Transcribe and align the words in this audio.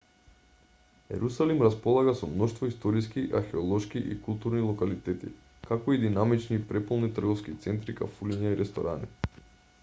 ерусалим 1.17 1.59
располага 1.65 2.15
со 2.21 2.29
мноштво 2.31 2.69
историски 2.71 3.25
археолошки 3.41 4.01
и 4.15 4.17
културни 4.29 4.63
локалитети 4.69 5.31
како 5.69 5.97
и 5.97 6.01
динамични 6.07 6.59
и 6.61 6.65
преполни 6.73 7.13
трговски 7.21 7.57
центри 7.67 7.99
кафулиња 8.03 8.55
и 8.57 8.59
ресторани 8.65 9.13